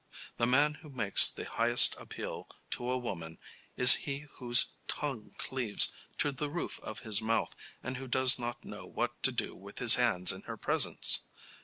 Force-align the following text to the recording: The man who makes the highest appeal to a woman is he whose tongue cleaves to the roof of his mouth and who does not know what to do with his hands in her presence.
The 0.37 0.47
man 0.47 0.73
who 0.81 0.89
makes 0.89 1.29
the 1.29 1.45
highest 1.45 1.93
appeal 1.99 2.49
to 2.71 2.89
a 2.89 2.97
woman 2.97 3.37
is 3.77 3.93
he 4.09 4.25
whose 4.39 4.73
tongue 4.87 5.35
cleaves 5.37 5.93
to 6.17 6.31
the 6.31 6.49
roof 6.49 6.79
of 6.79 7.01
his 7.01 7.21
mouth 7.21 7.55
and 7.83 7.97
who 7.97 8.07
does 8.07 8.39
not 8.39 8.65
know 8.65 8.87
what 8.87 9.21
to 9.21 9.31
do 9.31 9.53
with 9.55 9.77
his 9.77 9.93
hands 10.01 10.31
in 10.31 10.41
her 10.49 10.57
presence. 10.57 11.25